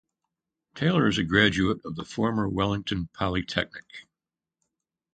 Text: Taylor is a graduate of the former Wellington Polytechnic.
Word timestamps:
Taylor 0.73 1.07
is 1.07 1.19
a 1.19 1.23
graduate 1.23 1.77
of 1.85 1.95
the 1.95 2.03
former 2.03 2.49
Wellington 2.49 3.09
Polytechnic. 3.13 3.85